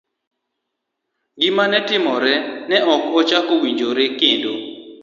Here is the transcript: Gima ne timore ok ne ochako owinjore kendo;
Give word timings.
Gima 1.39 1.65
ne 1.71 1.79
timore 1.87 2.33
ok 2.37 2.45
ne 2.69 2.77
ochako 3.19 3.53
owinjore 3.57 4.05
kendo; 4.19 4.53